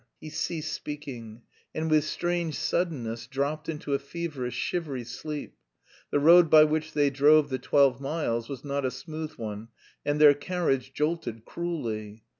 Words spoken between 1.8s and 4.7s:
with strange suddenness dropped into a feverish